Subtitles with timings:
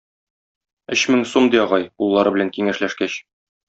[0.95, 3.25] Өч мең сум,- ди агай, уллары белән киңәшләшкәч.